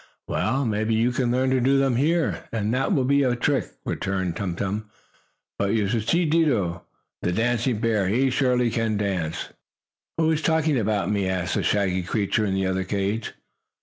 [0.27, 3.67] "Well, maybe you can learn to do them here, and that will be a trick,"
[3.85, 4.89] returned Tum Tum.
[5.59, 6.81] "But you should see Dido,
[7.21, 8.07] the dancing bear.
[8.07, 9.49] He surely can dance!"
[10.17, 13.33] "Who is talking about me?" asked the shaggy creature in the other cage.